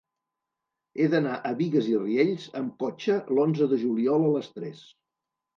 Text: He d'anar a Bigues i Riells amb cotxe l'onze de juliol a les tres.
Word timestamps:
He 1.01 1.09
d'anar 1.11 1.35
a 1.49 1.51
Bigues 1.59 1.89
i 1.91 1.93
Riells 1.99 2.47
amb 2.63 2.73
cotxe 2.85 3.19
l'onze 3.37 3.71
de 3.75 3.81
juliol 3.87 4.29
a 4.31 4.33
les 4.39 4.53
tres. 4.57 4.83